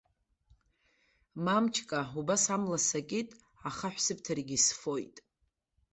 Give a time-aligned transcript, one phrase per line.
[1.45, 3.29] Мамчка, убас амла сакит,
[3.67, 5.15] ахаҳә сыбҭаргьы исфоит.